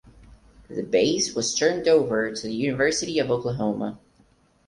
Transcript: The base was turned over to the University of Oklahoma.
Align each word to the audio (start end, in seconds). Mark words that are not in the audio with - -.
The 0.67 0.81
base 0.81 1.35
was 1.35 1.53
turned 1.53 1.87
over 1.87 2.31
to 2.31 2.47
the 2.47 2.55
University 2.55 3.19
of 3.19 3.29
Oklahoma. 3.29 3.99